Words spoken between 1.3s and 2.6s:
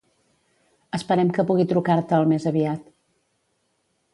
que pugui trucar-te al més